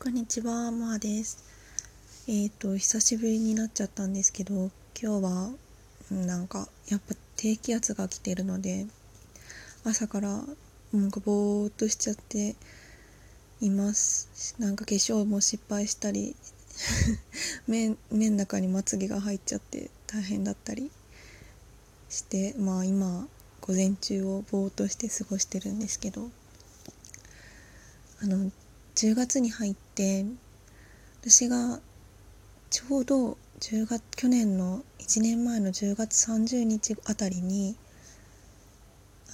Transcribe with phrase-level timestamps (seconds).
[0.00, 1.42] こんにちは、まあです。
[2.28, 5.50] えっ、ー、と、久しぶりになっちゃったんですけど、今日は、
[6.12, 8.86] なんか、やっぱ低気圧が来てるので、
[9.82, 10.44] 朝から、
[10.92, 12.54] なんかぼーっとしちゃって
[13.60, 14.54] います。
[14.60, 16.36] なんか化粧も失敗したり、
[17.66, 20.92] 目、目の中にまつげが入っちゃって大変だったり
[22.08, 23.26] して、まあ今、
[23.62, 26.30] 午前中をぼーっとして過ごしてるんですけど、
[28.22, 28.52] あの、
[28.98, 30.24] 10月に入って
[31.20, 31.78] 私が
[32.68, 37.76] ちょうど10月去年の1年前の10月30日あたりに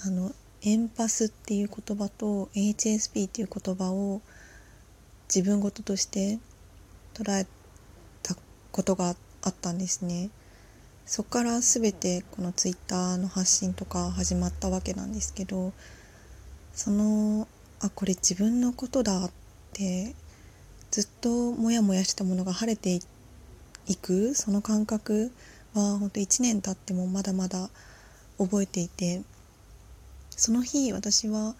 [0.05, 4.21] あのエンパスっていう言葉と HSP っていう言葉を
[5.33, 6.37] 自分事として
[7.15, 7.47] 捉え
[8.21, 8.35] た
[8.71, 10.29] ことがあったんですね。
[11.07, 15.73] そこから全てこのツイッターの発信とか始まったわけなんですけど
[16.71, 17.47] その
[17.79, 19.31] あこれ自分のことだっ
[19.75, 20.15] て
[20.91, 22.97] ずっとモヤモヤしたものが晴れて
[23.87, 25.31] いくその感覚
[25.73, 27.69] は本当1年経ってもまだまだ
[28.37, 29.21] 覚えていて
[30.29, 31.55] その日私は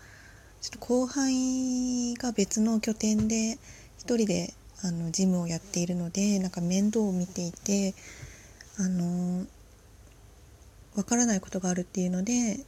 [0.61, 3.57] ちょっと後輩が別の拠点で
[3.99, 7.93] 一人であのジムをやっているのでなんか面倒を見ていて
[8.79, 9.45] あの
[10.95, 12.59] わからないことがあるっていうので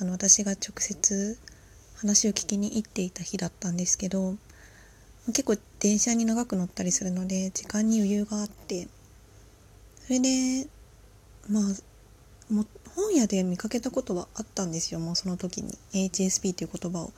[0.00, 1.38] あの私が直接
[1.96, 4.36] 話を聞きに行っていた日だったんですけど
[5.28, 8.88] 結構電車に長く乗ったりするので時間に余裕があって。
[10.04, 10.66] それで
[11.48, 11.62] まあ
[12.52, 15.00] も本屋で見かけたことはあったんですよ。
[15.00, 15.78] もうその時に。
[15.92, 17.12] HSP という言葉を。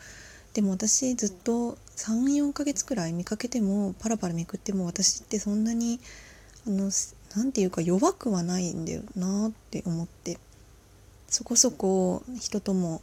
[0.53, 5.99] でも私ずっと34ヶ月くらい見かけてもパラパラめくっても私ってそんなに
[6.67, 6.91] あの
[7.35, 10.39] 何て言うか弱くはないんだよなって思って。
[11.29, 13.03] そこそこ人とも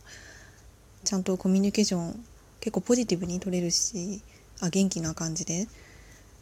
[1.04, 2.24] ちゃんとコミュニケーション
[2.62, 4.22] 結構ポジティブに取れるし
[4.62, 5.68] あ元気な感じで。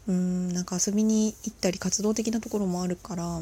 [0.08, 3.40] うんなんか遊びに行ったり活動的なところもあるから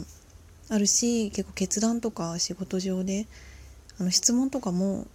[0.68, 3.26] あるし結構決断とか仕事上で
[3.98, 5.06] あの質問とかも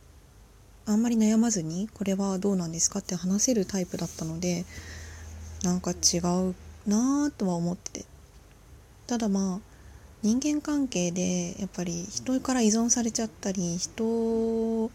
[0.86, 4.66] あんまり悩まずにこれはどうなんですかって話せるタイプだったので
[5.64, 6.56] なんか違う
[6.88, 8.06] なぁとは思ってて。
[9.06, 9.74] ただまあ
[10.24, 14.90] 人間関係でやっぱり人から依存されちゃったり人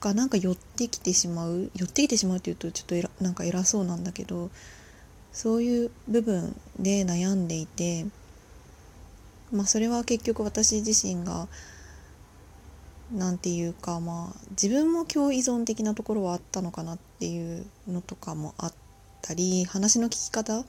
[0.00, 4.50] がなんか寄ってきてしまう寄ってきてしまうっていうとちょっとえらなんか偉そうなんだけど
[5.32, 8.06] そういう部分で悩んでいて
[9.52, 11.48] まあそれは結局私自身が
[13.12, 18.74] 何て言うかまあ自分も共依存的なところはあったのかなっていうのとかもあっ
[19.22, 20.64] たり話の聞き方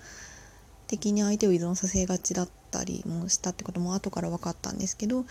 [0.88, 5.25] 的に相手を依存させがちだったりもしたってことも後から分かったんですけど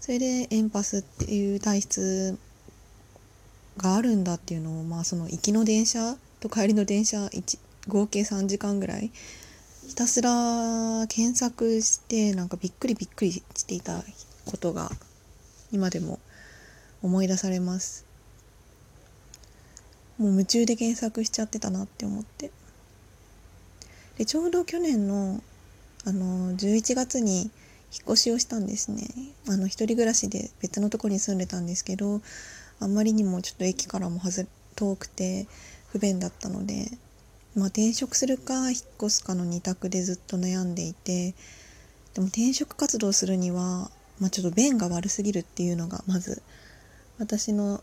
[0.00, 2.38] それでエンパスっていう体質
[3.78, 7.30] があるんだっていうのをまあその行きの電車と帰りの電車
[7.88, 9.10] 合計3時間ぐらい
[9.88, 14.02] ひたすら検索してなんかびっくりびっくりしていた
[14.44, 14.90] ことが
[15.72, 16.20] 今でも
[17.02, 18.04] 思い出されます。
[20.18, 22.50] もう夢中で検索しちゃってたなって思って。
[24.18, 25.40] でちょうど去年の
[26.04, 27.50] あの11月に引っ
[28.08, 29.06] 越しをしたんですね。
[29.48, 32.20] あの一人暮らしで別のとこに住んでたんですけど
[32.80, 34.20] あまりにもちょっと駅からも
[34.76, 35.46] 遠くて
[35.88, 36.90] 不便だったので、
[37.54, 41.34] まあ、転職するか引っ越すかの2択でずっと悩んでいて
[42.14, 43.90] でも転職活動するには、
[44.20, 46.42] まあ、ちょっと便が悪すぎるっていうのがまず
[47.18, 47.82] 私の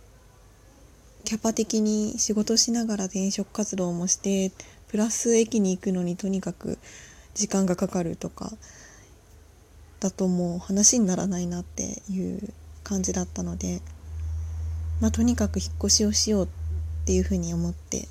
[1.25, 4.51] キャパ的に仕事しながら転職活動もして
[4.87, 6.77] プラス駅に行くのにとにかく
[7.33, 8.51] 時間がかかるとか
[9.99, 13.81] だともう話にならないなっていう感じだったので
[15.01, 16.47] まあ、とにかく引っ越しをしようっ
[17.05, 18.07] ていうふうに思って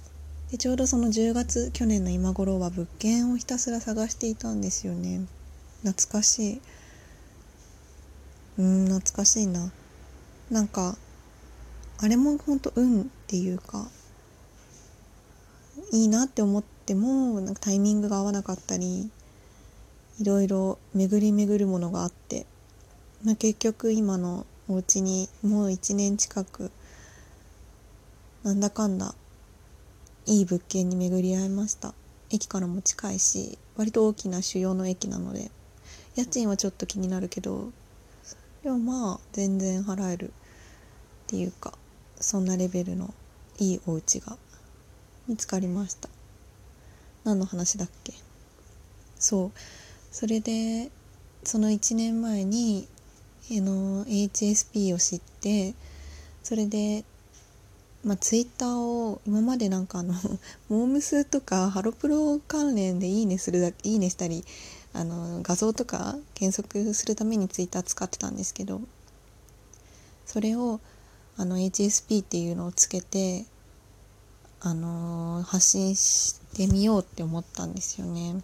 [0.50, 5.22] でちょうどその10月去年の今頃は物件をひたすら探していたんですよね。
[5.82, 6.60] 懐かしい。
[8.58, 9.72] うん懐かしいな。
[10.50, 10.96] なんか
[11.98, 13.88] あれもほんと運っていうか
[15.90, 19.10] いいなって思ってもなんかタイミングが合わなかったり
[20.20, 22.46] いろいろ巡り巡るものがあって、
[23.25, 26.70] まあ、結局今のお家にもう1年近く
[28.43, 29.14] なんだかんだ
[30.26, 31.94] いい物件に巡り合いました。
[32.31, 35.50] 駅からも近いし割と大きな主要の駅なので
[36.16, 37.70] 家賃はちょっと気になるけど
[38.62, 40.31] でもまあ全然払えるっ
[41.26, 41.75] ていうか
[42.19, 43.12] そんなレベルの
[43.58, 44.37] いいお家が
[45.28, 46.08] 見つかりました。
[47.25, 48.14] 何の話だっけ？
[49.19, 49.52] そう。
[50.11, 50.90] それで
[51.44, 52.88] その1年前に
[53.50, 55.75] の HSP を知って
[56.43, 57.05] それで
[58.05, 60.12] まあ、ツイッターを今までなんかあの
[60.69, 64.44] モームスとかハロプロ関連でいいねするだいいねしたり
[64.93, 68.82] あの画像とか検索するためにツイッター使ってたんですけど
[70.26, 70.81] それを
[71.37, 73.47] あの HSP っていうのをつけて
[74.61, 78.37] あの発信してみようって思ったんですよね。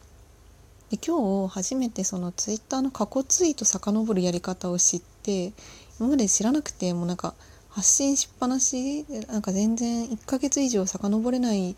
[0.90, 5.52] で今日初めてそのツイッターの過去ツイート遡るやり方を知って
[6.00, 7.34] 今まで知らなくてもうなんか
[7.69, 11.76] 発信しっぱなしなんか全然1ヶ月以上遡れない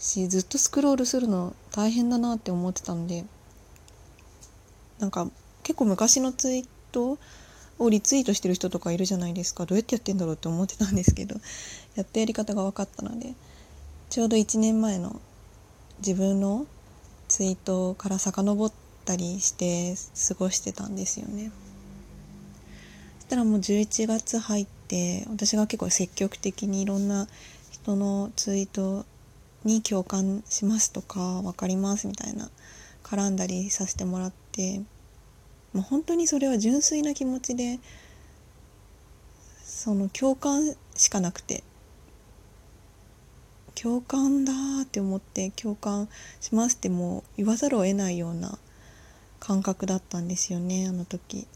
[0.00, 3.24] しずっとスクロールするの大変だなって思ってたんで
[4.98, 5.28] なんか
[5.62, 7.18] 結構昔のツイート
[7.78, 9.64] をリツイートしてる人とかいるじゃないですか。
[9.64, 11.36] どうやってやってんだろうって思ってたんですけど
[11.94, 13.34] やったやり方が分かったので
[14.10, 15.20] ちょうど1年前の
[15.98, 16.66] 自分の
[17.30, 18.72] ツイートから遡っ
[19.04, 19.94] たりして
[20.28, 21.52] 過ごしてたんですよね。
[23.20, 27.28] そしたらもう11月入って私が結構積極的にいろんな
[27.70, 29.06] 人のツイート
[29.64, 32.50] に共感しますとか分かりますみたいな
[33.04, 34.80] 絡んだりさせてもらって
[35.72, 37.78] もう本当にそれは純粋な気持ちで
[39.62, 41.62] その共感しかなくて
[43.82, 46.08] 共感だって思って共感
[46.40, 48.58] しますってもう言わざるを得ないような
[49.38, 51.46] 感覚だったんですよねあの時。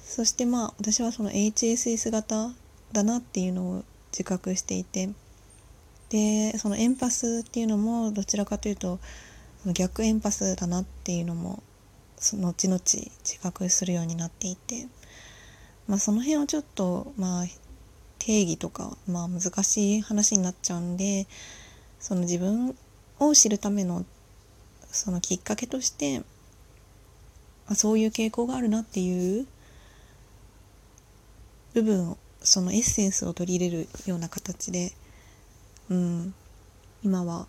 [0.00, 2.50] そしてまあ私はその HSS 型
[2.92, 5.10] だなっていうのを自覚していて。
[6.10, 8.98] でそのエンパスっていうのもどちらかというと
[9.74, 11.62] 逆エンパスだなっていうのも
[12.18, 13.10] 後々自
[13.42, 14.88] 覚するようになっていて、
[15.86, 17.44] まあ、その辺はちょっとまあ
[18.28, 21.26] 定義とか、まあ、難しい話になっちゃうんで
[21.98, 22.76] その自分
[23.18, 24.04] を知るための
[24.90, 26.20] そのきっかけとして、
[27.68, 29.46] あ、そういう傾向があるなっていう
[31.72, 34.92] 部分をそのエッセンスを取り入れるような形で、
[35.88, 36.34] うん、
[37.02, 37.46] 今は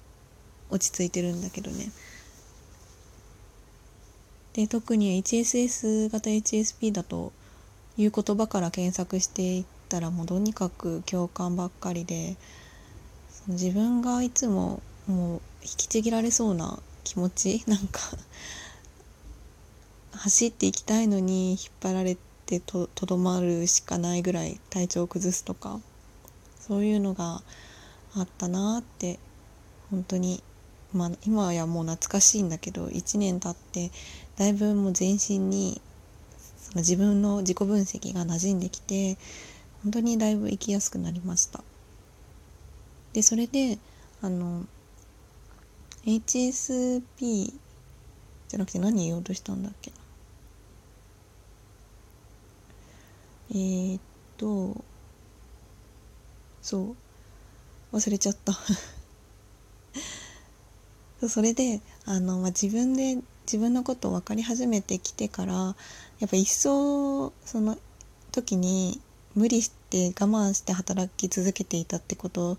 [0.69, 1.91] 落ち着いてるんだけどね。
[4.53, 7.33] で特に HSS 型 HSP だと
[7.97, 12.37] いう言葉から検索していったらもうとにかく共感ばっかりで
[13.47, 17.99] 自分がいつももう引きちぎられそうな気持ち なんか
[20.11, 22.15] 走っていきたいのに引っ張られ
[22.45, 25.79] てとどまるしかないぐらい体調を崩すとか
[26.59, 27.41] そういうのが
[28.15, 29.17] あったなって
[29.89, 30.43] 本当に
[30.93, 33.91] まあ今やもう懐かしいんだけど1年経って
[34.37, 35.81] だいぶもう全身に
[36.59, 39.17] その自分の自己分析が馴染んできて
[39.83, 41.63] 本当にだいぶ生きやすくなりました。
[43.13, 43.77] でそれで
[44.21, 44.65] あの
[46.05, 49.91] HSP じゃなくて何言おうとしたんだっけ
[53.51, 54.01] えー、っ
[54.37, 54.83] と
[56.61, 56.95] そ
[57.91, 58.57] う忘れちゃった。
[61.27, 65.75] それであの、まあ、自分で自分のことを分かり始めてきてから
[66.19, 67.77] やっぱ一層その
[68.31, 69.01] 時に
[69.35, 72.57] 無理して我慢して働き続けていたってこと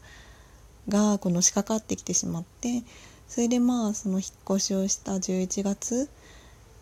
[0.88, 2.82] がこの仕掛かってきてしまって
[3.28, 6.08] それでまあその引っ越しをした11月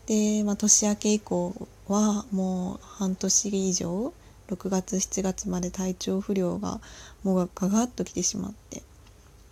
[0.06, 1.54] で、まあ、年明け以降
[1.88, 4.12] はもう半年以上
[4.48, 6.80] 6月7月まで体調不良が
[7.22, 8.82] もうガガッときてしまって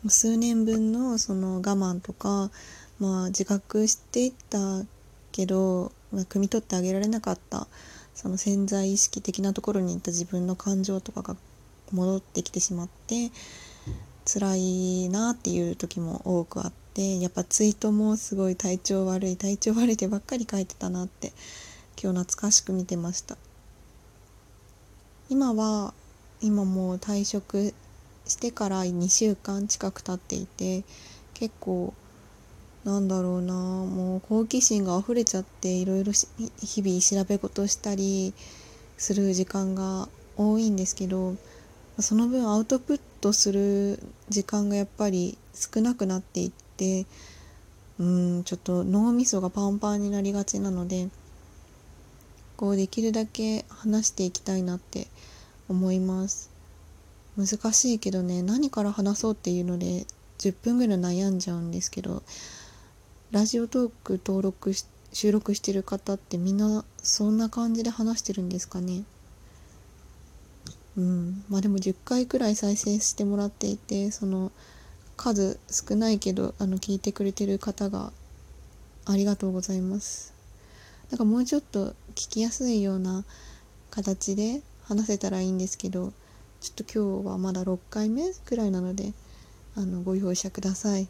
[0.09, 2.51] 数年分のその我慢とか、
[2.99, 4.83] まあ、自覚していった
[5.33, 7.67] けど、まあ、汲み取ってあげられなかった
[8.17, 11.37] その潜在意識的なところにいった自分の感情とかが
[11.93, 13.31] 戻ってきてしまって
[14.25, 21.33] 辛いなっていう時も多くあってやっぱツイートもすごい体調悪い体調悪いってばっかり書いてたなって
[22.03, 23.37] 今日懐かしく見てました。
[25.29, 25.93] 今は
[26.41, 27.75] 今もう退職
[28.27, 30.85] してから2週間近く経っていて
[31.35, 31.93] 結構
[32.87, 38.33] なんだろうなもう好奇心が溢れちゃっていろいろ日々調べ事したり
[38.97, 41.35] する時間が多いんですけど
[41.99, 47.07] その分アウトプットする時間がやっぱり少なくなっていって
[47.99, 51.09] うんちょっと脳みそがパンパンになりがちなので
[52.57, 55.09] こうできるだけ話していきたいなって
[55.69, 56.51] 思います。
[57.37, 60.07] 難しいけどね何から話そうっていうので
[60.39, 62.23] 10分ぐらい悩んじゃうんですけど
[63.37, 69.03] ラジオトーク登録し収録してる方ってみんなそんな感じで話してるんですかね？
[70.97, 71.45] うん。
[71.51, 74.53] まあでも10回くらい再生してもらっていてその
[75.19, 78.11] 数少ないけどあの聞いてくれてる方が
[79.05, 80.33] ありがとうございます。
[81.11, 83.23] なんかもうちょっと聞きやすいような
[83.91, 86.15] 形で話せたらいいんですけど
[86.63, 89.13] ちょっと今日はまだ6回目くらいなので
[89.75, 91.07] あのご容赦ください。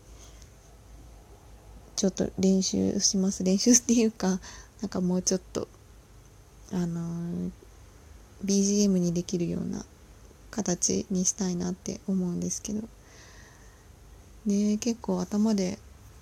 [1.96, 3.42] ちょっと練習します。
[3.42, 4.40] 練習っていうか
[4.80, 5.66] なんかもうちょっと
[6.72, 7.50] あの
[8.44, 9.84] BGM にできるような
[10.50, 12.86] 形にしたいなって思うんですけど。
[14.46, 15.78] ね結構頭で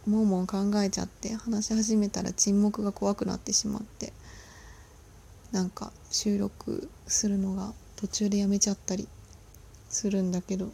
[0.07, 4.12] もんもん考えちゃって話し始めたら沈黙が怖くなってしまって
[5.52, 9.09] なんか収録するのが途中でやめちゃったり
[9.88, 10.73] するんだけど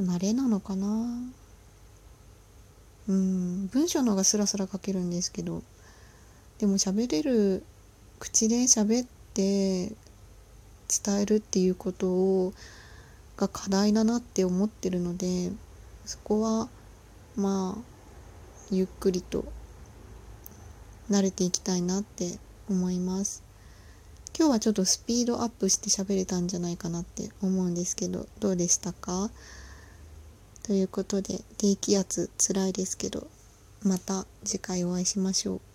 [0.00, 1.20] 慣れなのかな？
[3.10, 3.66] うん。
[3.72, 5.62] 文章の方がスラスラ書けるんですけど
[6.58, 7.64] でも喋れる
[8.20, 9.88] 口で喋って
[11.02, 12.52] 伝えるっていうことを
[13.36, 15.50] が課題だなって思ってるので
[16.04, 16.68] そこは
[17.36, 17.82] まあ
[18.70, 19.44] ゆっくりと
[21.10, 22.38] 慣れていきたいなって
[22.68, 23.42] 思います。
[24.38, 29.30] 今日はちょっとスピードアップして喋れたんじゃないかなって思うんですけどどうでしたか？
[30.62, 33.26] ということで低気圧つらいですけど
[33.82, 35.69] また次回お会いしましょう。